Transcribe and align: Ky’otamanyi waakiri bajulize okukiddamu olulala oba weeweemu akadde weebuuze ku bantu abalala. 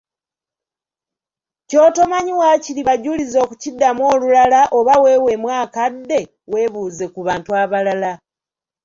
Ky’otamanyi 1.67 2.31
waakiri 2.39 2.81
bajulize 2.89 3.37
okukiddamu 3.45 4.01
olulala 4.13 4.61
oba 4.77 4.93
weeweemu 5.03 5.47
akadde 5.61 6.19
weebuuze 6.51 7.05
ku 7.13 7.19
bantu 7.27 7.49
abalala. 7.63 8.11